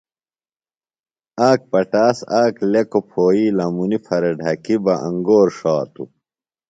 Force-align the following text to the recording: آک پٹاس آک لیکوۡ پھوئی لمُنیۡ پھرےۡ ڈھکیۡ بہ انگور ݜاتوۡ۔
آک 1.49 1.59
پٹاس 1.71 2.17
آک 2.41 2.55
لیکوۡ 2.71 3.05
پھوئی 3.09 3.45
لمُنیۡ 3.57 4.03
پھرےۡ 4.05 4.37
ڈھکیۡ 4.39 4.81
بہ 4.83 4.93
انگور 5.07 5.47
ݜاتوۡ۔ 5.57 6.09